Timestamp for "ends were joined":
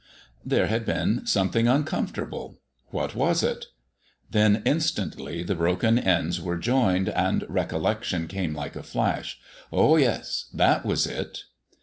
5.99-7.09